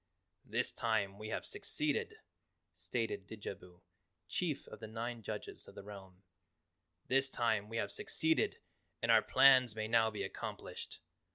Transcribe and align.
"This 0.45 0.71
time 0.71 1.19
we 1.19 1.29
have 1.29 1.45
succeeded," 1.45 2.15
stated 2.73 3.27
Didjabo, 3.27 3.83
chief 4.27 4.67
of 4.69 4.79
the 4.79 4.87
nine 4.87 5.21
Judges 5.21 5.67
of 5.67 5.75
the 5.75 5.83
realm, 5.83 6.23
"this 7.05 7.29
time 7.29 7.69
we 7.69 7.77
have 7.77 7.91
succeeded 7.91 8.57
and 9.03 9.11
our 9.11 9.21
plans 9.21 9.75
may 9.75 9.87
now 9.87 10.09
be 10.09 10.23
accomplished. 10.23 11.01